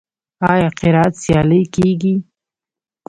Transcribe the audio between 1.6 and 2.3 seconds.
کیږي؟